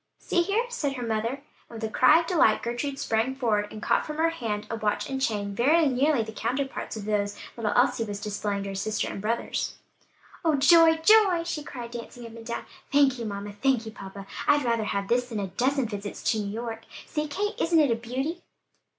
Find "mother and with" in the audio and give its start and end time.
1.05-1.83